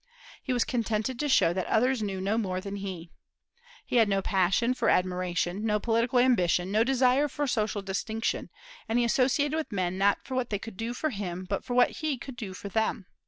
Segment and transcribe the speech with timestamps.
[0.41, 3.11] He was contented to show that others knew no more than he.
[3.85, 8.49] He had no passion for admiration, no political ambition, no desire for social distinction;
[8.89, 11.75] and he associated with men not for what they could do for him, but for
[11.75, 13.05] what he could do for them.